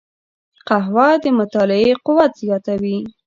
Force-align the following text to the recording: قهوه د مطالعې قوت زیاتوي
قهوه 0.67 1.09
د 1.23 1.25
مطالعې 1.39 1.91
قوت 2.05 2.31
زیاتوي 2.41 2.97